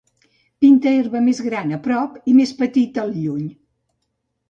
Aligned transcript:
pinta 0.63 0.93
herba 0.99 1.21
més 1.27 1.43
gran 1.49 1.75
a 1.79 1.81
prop 1.89 2.19
i 2.33 2.37
més 2.41 2.57
petita 2.65 3.07
al 3.07 3.17
lluny 3.23 3.49